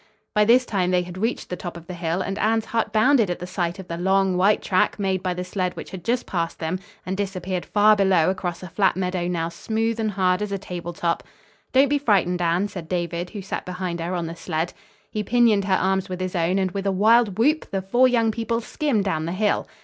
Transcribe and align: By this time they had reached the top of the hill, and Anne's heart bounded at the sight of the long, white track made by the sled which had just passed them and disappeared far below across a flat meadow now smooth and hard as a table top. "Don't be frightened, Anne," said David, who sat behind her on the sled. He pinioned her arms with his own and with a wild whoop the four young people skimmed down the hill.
By 0.33 0.45
this 0.45 0.65
time 0.65 0.89
they 0.89 1.03
had 1.03 1.15
reached 1.19 1.49
the 1.51 1.55
top 1.55 1.77
of 1.77 1.85
the 1.85 1.93
hill, 1.93 2.23
and 2.23 2.39
Anne's 2.39 2.65
heart 2.65 2.91
bounded 2.91 3.29
at 3.29 3.37
the 3.37 3.45
sight 3.45 3.77
of 3.77 3.87
the 3.87 3.97
long, 3.99 4.35
white 4.35 4.63
track 4.63 4.97
made 4.97 5.21
by 5.21 5.35
the 5.35 5.43
sled 5.43 5.75
which 5.75 5.91
had 5.91 6.03
just 6.03 6.25
passed 6.25 6.57
them 6.57 6.79
and 7.05 7.15
disappeared 7.15 7.67
far 7.67 7.95
below 7.95 8.31
across 8.31 8.63
a 8.63 8.67
flat 8.67 8.95
meadow 8.97 9.27
now 9.27 9.47
smooth 9.47 9.99
and 9.99 10.09
hard 10.13 10.41
as 10.41 10.51
a 10.51 10.57
table 10.57 10.91
top. 10.91 11.21
"Don't 11.71 11.87
be 11.87 11.99
frightened, 11.99 12.41
Anne," 12.41 12.67
said 12.67 12.89
David, 12.89 13.29
who 13.29 13.43
sat 13.43 13.63
behind 13.63 13.99
her 13.99 14.15
on 14.15 14.25
the 14.25 14.35
sled. 14.35 14.73
He 15.11 15.21
pinioned 15.23 15.65
her 15.65 15.75
arms 15.79 16.09
with 16.09 16.19
his 16.19 16.35
own 16.35 16.57
and 16.57 16.71
with 16.71 16.87
a 16.87 16.91
wild 16.91 17.37
whoop 17.37 17.69
the 17.69 17.83
four 17.83 18.07
young 18.07 18.31
people 18.31 18.59
skimmed 18.59 19.03
down 19.05 19.27
the 19.27 19.33
hill. 19.33 19.67